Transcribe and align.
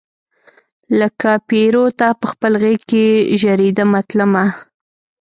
لکه 0.99 1.31
پیروته 1.49 2.07
پخپل 2.21 2.53
غیږ 2.63 2.81
کې 2.89 3.03
ژریدمه 3.41 3.99
تلمه 4.09 4.45